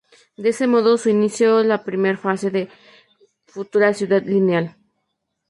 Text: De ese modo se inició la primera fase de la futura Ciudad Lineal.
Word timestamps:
De 0.43 0.49
ese 0.49 0.65
modo 0.65 0.97
se 0.97 1.11
inició 1.11 1.63
la 1.63 1.83
primera 1.83 2.17
fase 2.17 2.49
de 2.49 2.65
la 2.65 2.69
futura 3.45 3.93
Ciudad 3.93 4.23
Lineal. 4.23 4.75